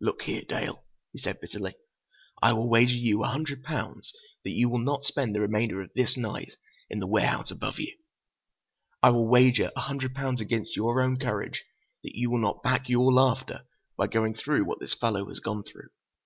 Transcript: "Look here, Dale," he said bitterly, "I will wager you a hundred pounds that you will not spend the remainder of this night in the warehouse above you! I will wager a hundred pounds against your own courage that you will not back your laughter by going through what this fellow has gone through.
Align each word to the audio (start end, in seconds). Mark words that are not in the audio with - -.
"Look 0.00 0.22
here, 0.22 0.40
Dale," 0.40 0.86
he 1.12 1.18
said 1.18 1.38
bitterly, 1.38 1.74
"I 2.40 2.54
will 2.54 2.66
wager 2.66 2.92
you 2.94 3.22
a 3.22 3.28
hundred 3.28 3.62
pounds 3.62 4.10
that 4.42 4.52
you 4.52 4.70
will 4.70 4.78
not 4.78 5.04
spend 5.04 5.34
the 5.34 5.40
remainder 5.42 5.82
of 5.82 5.92
this 5.92 6.16
night 6.16 6.54
in 6.88 6.98
the 6.98 7.06
warehouse 7.06 7.50
above 7.50 7.78
you! 7.78 7.94
I 9.02 9.10
will 9.10 9.28
wager 9.28 9.70
a 9.76 9.80
hundred 9.82 10.14
pounds 10.14 10.40
against 10.40 10.76
your 10.76 11.02
own 11.02 11.18
courage 11.18 11.62
that 12.02 12.14
you 12.16 12.30
will 12.30 12.40
not 12.40 12.62
back 12.62 12.88
your 12.88 13.12
laughter 13.12 13.66
by 13.98 14.06
going 14.06 14.32
through 14.32 14.64
what 14.64 14.80
this 14.80 14.94
fellow 14.94 15.26
has 15.26 15.40
gone 15.40 15.62
through. 15.62 15.90